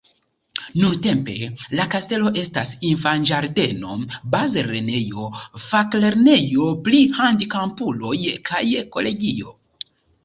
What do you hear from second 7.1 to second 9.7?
handikapuloj kaj kolegio.